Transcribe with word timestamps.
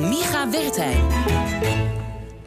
Micha 0.00 0.50
Wertheim. 0.50 1.06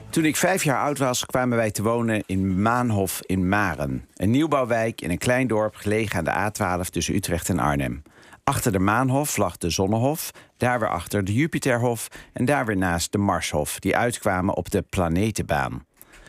Toen 0.10 0.26
ik 0.26 0.36
vijf 0.36 0.64
jaar 0.64 0.84
oud 0.84 0.98
was, 0.98 1.26
kwamen 1.26 1.58
wij 1.58 1.72
te 1.72 1.84
wonen 1.84 2.24
in 2.26 2.62
Maanhof 2.62 3.22
in 3.22 3.50
Maren. 3.50 4.08
Een 4.16 4.32
nieuwbouwwijk 4.32 5.02
in 5.02 5.10
een 5.10 5.18
klein 5.18 5.48
dorp 5.48 5.76
gelegen 5.76 6.18
aan 6.18 6.52
de 6.52 6.86
A12 6.86 6.90
tussen 6.90 7.16
Utrecht 7.16 7.50
en 7.50 7.60
Arnhem. 7.60 8.02
Achter 8.44 8.72
de 8.72 8.80
Maanhof 8.80 9.38
lag 9.38 9.58
de 9.58 9.70
Zonnehof, 9.70 10.32
daar 10.58 10.80
weer 10.80 10.90
achter 10.90 11.24
de 11.24 11.34
Jupiterhof 11.34 12.08
en 12.34 12.46
daar 12.46 12.66
weer 12.66 12.78
naast 12.78 13.12
de 13.12 13.18
Marshof, 13.18 13.80
die 13.80 13.98
uitkwamen 13.98 14.56
op 14.56 14.72
de 14.72 14.82
planetenbaan. 14.82 15.86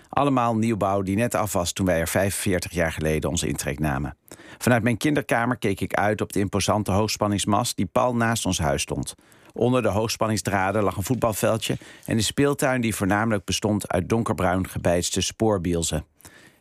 Allemaal 0.08 0.56
nieuwbouw 0.56 1.02
die 1.02 1.16
net 1.16 1.34
af 1.34 1.52
was 1.52 1.72
toen 1.72 1.86
wij 1.86 2.00
er 2.00 2.08
45 2.08 2.72
jaar 2.72 2.92
geleden 2.92 3.30
onze 3.30 3.46
intrek 3.46 3.78
namen. 3.78 4.16
Vanuit 4.58 4.82
mijn 4.82 4.96
kinderkamer 4.96 5.56
keek 5.56 5.80
ik 5.80 5.94
uit 5.94 6.20
op 6.20 6.32
de 6.32 6.40
imposante 6.40 6.92
hoogspanningsmast 6.92 7.76
die 7.76 7.86
pal 7.86 8.16
naast 8.16 8.46
ons 8.46 8.58
huis 8.58 8.82
stond. 8.82 9.14
Onder 9.56 9.82
de 9.82 9.88
hoogspanningsdraden 9.88 10.82
lag 10.82 10.96
een 10.96 11.02
voetbalveldje 11.02 11.76
en 12.04 12.16
een 12.16 12.22
speeltuin 12.22 12.80
die 12.80 12.94
voornamelijk 12.94 13.44
bestond 13.44 13.88
uit 13.88 14.08
donkerbruin 14.08 14.68
gebeitste 14.68 15.20
spoorbielzen. 15.20 16.04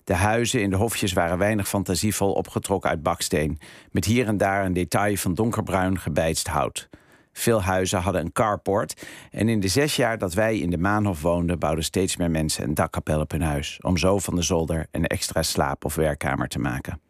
De 0.03 0.13
huizen 0.13 0.61
in 0.61 0.69
de 0.69 0.75
hofjes 0.75 1.13
waren 1.13 1.37
weinig 1.37 1.67
fantasievol 1.67 2.31
opgetrokken 2.31 2.89
uit 2.89 3.03
baksteen, 3.03 3.59
met 3.91 4.05
hier 4.05 4.27
en 4.27 4.37
daar 4.37 4.65
een 4.65 4.73
detail 4.73 5.15
van 5.15 5.33
donkerbruin 5.33 5.99
gebeitst 5.99 6.47
hout. 6.47 6.89
Veel 7.31 7.61
huizen 7.61 8.01
hadden 8.01 8.21
een 8.21 8.31
carport. 8.31 9.05
En 9.31 9.49
in 9.49 9.59
de 9.59 9.67
zes 9.67 9.95
jaar 9.95 10.17
dat 10.17 10.33
wij 10.33 10.57
in 10.57 10.69
de 10.69 10.77
Maanhof 10.77 11.21
woonden, 11.21 11.59
bouwden 11.59 11.83
steeds 11.83 12.17
meer 12.17 12.31
mensen 12.31 12.63
een 12.63 12.73
dakkapel 12.73 13.19
op 13.19 13.31
hun 13.31 13.41
huis. 13.41 13.79
Om 13.81 13.97
zo 13.97 14.19
van 14.19 14.35
de 14.35 14.41
zolder 14.41 14.87
een 14.91 15.07
extra 15.07 15.43
slaap- 15.43 15.85
of 15.85 15.95
werkkamer 15.95 16.47
te 16.47 16.59
maken. 16.59 17.01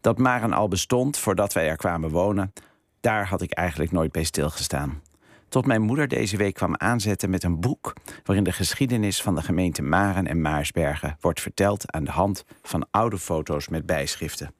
Dat 0.00 0.18
Maren 0.18 0.52
al 0.52 0.68
bestond 0.68 1.18
voordat 1.18 1.52
wij 1.52 1.68
er 1.68 1.76
kwamen 1.76 2.10
wonen, 2.10 2.52
daar 3.06 3.28
had 3.28 3.42
ik 3.42 3.52
eigenlijk 3.52 3.92
nooit 3.92 4.12
bij 4.12 4.24
stilgestaan. 4.24 5.02
Tot 5.48 5.66
mijn 5.66 5.82
moeder 5.82 6.08
deze 6.08 6.36
week 6.36 6.54
kwam 6.54 6.74
aanzetten 6.76 7.30
met 7.30 7.42
een 7.42 7.60
boek 7.60 7.92
waarin 8.24 8.44
de 8.44 8.52
geschiedenis 8.52 9.22
van 9.22 9.34
de 9.34 9.42
gemeente 9.42 9.82
Maren 9.82 10.26
en 10.26 10.40
Maarsbergen 10.40 11.16
wordt 11.20 11.40
verteld 11.40 11.92
aan 11.92 12.04
de 12.04 12.10
hand 12.10 12.44
van 12.62 12.86
oude 12.90 13.18
foto's 13.18 13.68
met 13.68 13.86
bijschriften. 13.86 14.54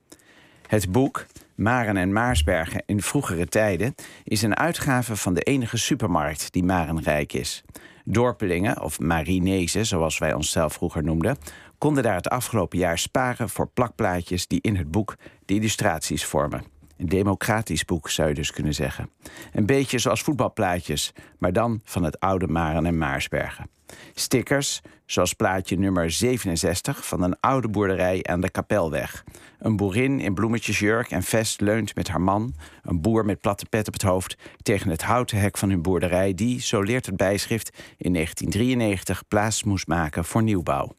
Het 0.66 0.92
boek 0.92 1.26
Maren 1.54 1.96
en 1.96 2.12
Maarsbergen 2.12 2.82
in 2.86 3.02
vroegere 3.02 3.46
tijden 3.46 3.94
is 4.24 4.42
een 4.42 4.56
uitgave 4.56 5.16
van 5.16 5.34
de 5.34 5.42
enige 5.42 5.76
supermarkt 5.76 6.52
die 6.52 6.64
Marenrijk 6.64 7.32
is. 7.32 7.64
Dorpelingen, 8.04 8.82
of 8.82 9.00
Marinezen 9.00 9.86
zoals 9.86 10.18
wij 10.18 10.34
onszelf 10.34 10.72
vroeger 10.72 11.02
noemden, 11.02 11.36
konden 11.78 12.02
daar 12.02 12.14
het 12.14 12.28
afgelopen 12.28 12.78
jaar 12.78 12.98
sparen 12.98 13.48
voor 13.48 13.68
plakplaatjes 13.68 14.46
die 14.46 14.60
in 14.60 14.76
het 14.76 14.90
boek 14.90 15.16
de 15.44 15.54
illustraties 15.54 16.24
vormen. 16.24 16.75
Een 16.96 17.08
democratisch 17.08 17.84
boek 17.84 18.10
zou 18.10 18.28
je 18.28 18.34
dus 18.34 18.50
kunnen 18.50 18.74
zeggen. 18.74 19.10
Een 19.52 19.66
beetje 19.66 19.98
zoals 19.98 20.22
voetbalplaatjes, 20.22 21.12
maar 21.38 21.52
dan 21.52 21.80
van 21.84 22.02
het 22.04 22.20
oude 22.20 22.46
Maren 22.46 22.86
en 22.86 22.98
Maarsbergen. 22.98 23.70
Stickers, 24.14 24.80
zoals 25.06 25.32
plaatje 25.32 25.78
nummer 25.78 26.10
67 26.10 27.06
van 27.06 27.22
een 27.22 27.40
oude 27.40 27.68
boerderij 27.68 28.24
aan 28.24 28.40
de 28.40 28.50
Kapelweg. 28.50 29.24
Een 29.58 29.76
boerin 29.76 30.20
in 30.20 30.34
bloemetjesjurk 30.34 31.10
en 31.10 31.22
vest 31.22 31.60
leunt 31.60 31.94
met 31.94 32.08
haar 32.08 32.20
man, 32.20 32.54
een 32.82 33.00
boer 33.00 33.24
met 33.24 33.40
platte 33.40 33.66
pet 33.66 33.86
op 33.86 33.92
het 33.92 34.02
hoofd, 34.02 34.36
tegen 34.62 34.90
het 34.90 35.02
houten 35.02 35.38
hek 35.38 35.58
van 35.58 35.70
hun 35.70 35.82
boerderij, 35.82 36.34
die, 36.34 36.60
zo 36.60 36.82
leert 36.82 37.06
het 37.06 37.16
bijschrift, 37.16 37.68
in 37.96 38.12
1993 38.12 39.28
plaats 39.28 39.64
moest 39.64 39.86
maken 39.86 40.24
voor 40.24 40.42
nieuwbouw. 40.42 40.92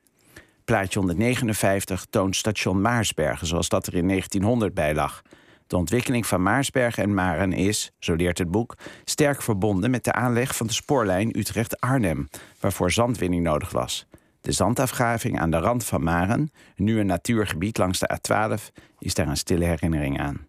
Plaatje 0.66 1.00
159 1.00 2.06
toont 2.10 2.36
station 2.36 2.82
Maarsbergen, 2.82 3.48
zoals 3.48 3.70
dat 3.70 3.88
er 3.88 3.96
in 3.96 4.08
1900 4.08 4.74
bij 4.74 4.96
lag. 4.96 5.22
De 5.68 5.78
ontwikkeling 5.78 6.26
van 6.26 6.42
Maarsbergen 6.44 7.04
en 7.04 7.14
Maren 7.14 7.54
is, 7.54 7.92
zo 8.00 8.14
leert 8.14 8.38
het 8.38 8.52
boek, 8.52 8.76
sterk 9.04 9.42
verbonden 9.42 9.92
met 9.92 10.04
de 10.04 10.12
aanleg 10.12 10.56
van 10.56 10.68
de 10.68 10.74
spoorlijn 10.74 11.38
Utrecht-Arnhem, 11.38 12.30
waarvoor 12.60 12.92
zandwinning 12.92 13.44
nodig 13.44 13.72
was. 13.72 14.08
De 14.42 14.52
zandafgraving 14.52 15.40
aan 15.40 15.52
de 15.52 15.58
rand 15.58 15.86
van 15.86 16.04
Maren, 16.04 16.52
nu 16.76 17.00
een 17.00 17.06
natuurgebied 17.06 17.78
langs 17.78 18.00
de 18.00 18.18
A12, 18.18 18.64
is 19.00 19.14
daar 19.14 19.28
een 19.28 19.38
stille 19.38 19.66
herinnering 19.66 20.20
aan. 20.20 20.46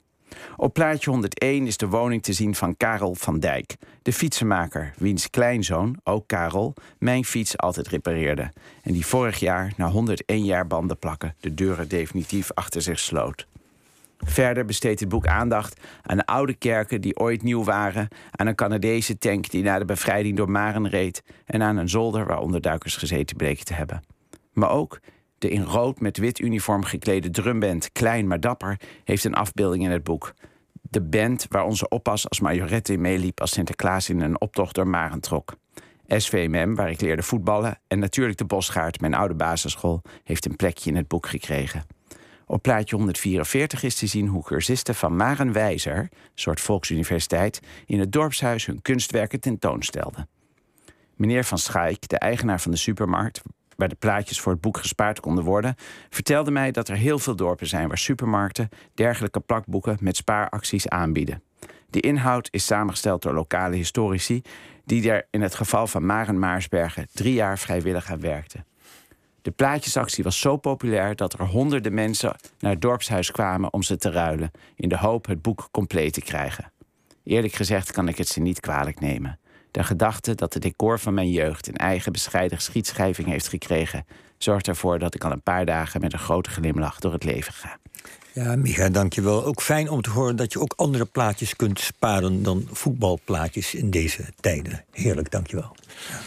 Op 0.57 0.75
plaatje 0.75 1.11
101 1.11 1.67
is 1.67 1.77
de 1.77 1.89
woning 1.89 2.23
te 2.23 2.33
zien 2.33 2.55
van 2.55 2.77
Karel 2.77 3.15
van 3.15 3.41
Dijk, 3.41 3.77
de 4.03 4.12
fietsenmaker, 4.12 4.95
wiens 4.97 5.31
kleinzoon, 5.31 5.99
ook 6.05 6.27
Karel, 6.27 6.75
mijn 6.99 7.25
fiets 7.25 7.57
altijd 7.57 7.89
repareerde. 7.89 8.53
En 8.83 8.93
die 8.93 9.07
vorig 9.07 9.39
jaar, 9.39 9.73
na 9.77 9.89
101 9.89 10.45
jaar 10.45 10.67
banden 10.67 10.99
plakken, 10.99 11.34
de 11.41 11.55
deuren 11.55 11.89
definitief 11.89 12.53
achter 12.53 12.83
zich 12.83 12.99
sloot. 12.99 13.47
Verder 14.28 14.65
besteedt 14.65 15.00
het 15.00 15.09
boek 15.09 15.27
aandacht 15.27 15.81
aan 16.03 16.25
oude 16.25 16.55
kerken 16.55 17.00
die 17.00 17.19
ooit 17.19 17.43
nieuw 17.43 17.65
waren, 17.65 18.09
aan 18.31 18.47
een 18.47 18.55
Canadese 18.55 19.19
tank 19.19 19.50
die 19.50 19.62
na 19.62 19.78
de 19.78 19.84
bevrijding 19.84 20.37
door 20.37 20.50
Maren 20.50 20.89
reed 20.89 21.22
en 21.44 21.62
aan 21.62 21.77
een 21.77 21.89
zolder 21.89 22.27
waar 22.27 22.41
onderduikers 22.41 22.97
gezeten 22.97 23.37
bleken 23.37 23.65
te 23.65 23.75
hebben. 23.75 24.03
Maar 24.53 24.71
ook 24.71 25.00
de 25.39 25.50
in 25.50 25.62
rood 25.62 26.00
met 26.00 26.19
wit 26.19 26.39
uniform 26.39 26.84
geklede 26.84 27.31
drumband 27.31 27.93
Klein 27.93 28.27
maar 28.27 28.41
Dapper 28.41 28.81
heeft 29.05 29.25
een 29.25 29.34
afbeelding 29.34 29.84
in 29.84 29.91
het 29.91 30.05
boek. 30.05 30.34
De 30.72 31.03
band 31.03 31.47
waar 31.49 31.65
onze 31.65 31.89
oppas 31.89 32.28
als 32.28 32.41
majorette 32.41 32.93
in 32.93 33.00
meeliep 33.00 33.41
als 33.41 33.50
Sinterklaas 33.50 34.09
in 34.09 34.21
een 34.21 34.41
optocht 34.41 34.75
door 34.75 34.89
Maren 34.89 35.21
trok. 35.21 35.56
SVMM, 36.06 36.75
waar 36.75 36.91
ik 36.91 37.00
leerde 37.00 37.22
voetballen, 37.22 37.78
en 37.87 37.99
natuurlijk 37.99 38.39
de 38.39 38.45
Bosgaard, 38.45 39.00
mijn 39.00 39.15
oude 39.15 39.34
basisschool, 39.34 40.03
heeft 40.25 40.47
een 40.47 40.56
plekje 40.56 40.91
in 40.91 40.97
het 40.97 41.09
boek 41.09 41.27
gekregen. 41.27 41.97
Op 42.50 42.62
plaatje 42.62 42.97
144 42.97 43.82
is 43.82 43.94
te 43.94 44.06
zien 44.06 44.26
hoe 44.26 44.44
cursisten 44.44 44.94
van 44.94 45.16
Maren 45.16 45.53
Wijzer, 45.53 45.98
een 45.98 46.10
soort 46.34 46.60
volksuniversiteit, 46.60 47.60
in 47.86 48.00
het 48.00 48.12
dorpshuis 48.12 48.66
hun 48.66 48.82
kunstwerken 48.82 49.41
tentoonstelden. 49.41 50.28
Meneer 51.14 51.44
Van 51.44 51.59
Schaik, 51.59 52.09
de 52.09 52.19
eigenaar 52.19 52.60
van 52.60 52.70
de 52.70 52.76
supermarkt, 52.76 53.42
waar 53.76 53.88
de 53.88 53.94
plaatjes 53.94 54.41
voor 54.41 54.53
het 54.53 54.60
boek 54.60 54.78
gespaard 54.78 55.20
konden 55.20 55.44
worden, 55.44 55.75
vertelde 56.10 56.50
mij 56.50 56.70
dat 56.70 56.88
er 56.88 56.97
heel 56.97 57.19
veel 57.19 57.36
dorpen 57.36 57.66
zijn 57.66 57.88
waar 57.88 57.98
supermarkten 57.98 58.69
dergelijke 58.94 59.41
plakboeken 59.41 59.97
met 60.00 60.16
spaaracties 60.16 60.88
aanbieden. 60.88 61.42
De 61.91 62.00
inhoud 62.00 62.48
is 62.50 62.66
samengesteld 62.66 63.22
door 63.22 63.34
lokale 63.34 63.76
historici, 63.76 64.42
die 64.84 65.10
er 65.10 65.26
in 65.30 65.42
het 65.42 65.54
geval 65.54 65.86
van 65.86 66.06
Maren 66.06 66.38
Maarsbergen 66.38 67.06
drie 67.12 67.34
jaar 67.34 67.59
vrijwillig 67.59 68.10
aan 68.10 68.20
werkten. 68.20 68.68
De 69.48 69.54
plaatjesactie 69.54 70.25
was 70.25 70.41
zo 70.41 70.56
populair 70.56 71.16
dat 71.16 71.32
er 71.32 71.44
honderden 71.44 71.94
mensen 71.94 72.36
naar 72.59 72.70
het 72.70 72.81
dorpshuis 72.81 73.31
kwamen 73.31 73.72
om 73.72 73.82
ze 73.82 73.97
te 73.97 74.10
ruilen, 74.10 74.50
in 74.76 74.88
de 74.88 74.97
hoop 74.97 75.26
het 75.26 75.42
boek 75.42 75.69
compleet 75.70 76.12
te 76.12 76.20
krijgen. 76.20 76.72
Eerlijk 77.25 77.53
gezegd 77.53 77.92
kan 77.92 78.09
ik 78.09 78.19
het 78.19 78.28
ze 78.28 78.41
niet 78.41 78.60
kwalijk 78.60 79.00
nemen. 79.00 79.38
De 79.70 79.84
gedachte 79.84 80.34
dat 80.34 80.53
de 80.53 80.59
decor 80.59 80.98
van 80.98 81.14
mijn 81.14 81.31
jeugd 81.31 81.69
een 81.69 81.76
eigen 81.76 82.12
bescheiden 82.12 82.60
schietschrijving 82.60 83.28
heeft 83.28 83.48
gekregen, 83.48 84.06
zorgt 84.38 84.69
ervoor 84.69 84.98
dat 84.98 85.14
ik 85.14 85.25
al 85.25 85.32
een 85.32 85.42
paar 85.42 85.66
dagen 85.66 86.00
met 86.00 86.12
een 86.12 86.19
grote 86.19 86.50
glimlach 86.50 86.98
door 86.98 87.12
het 87.12 87.25
leven 87.25 87.53
ga. 87.53 87.78
Ja, 88.32 88.56
Micha, 88.56 88.88
dankjewel. 88.88 89.44
Ook 89.44 89.62
fijn 89.62 89.91
om 89.91 90.03
te 90.03 90.10
horen 90.10 90.36
dat 90.36 90.53
je 90.53 90.60
ook 90.60 90.72
andere 90.76 91.04
plaatjes 91.04 91.56
kunt 91.56 91.80
sparen 91.80 92.42
dan 92.42 92.69
voetbalplaatjes 92.70 93.75
in 93.75 93.91
deze 93.91 94.25
tijden. 94.41 94.84
Heerlijk, 94.92 95.30
dankjewel. 95.30 95.76